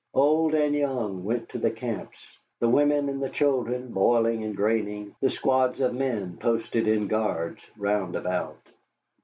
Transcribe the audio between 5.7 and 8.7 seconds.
of men posted in guards round about.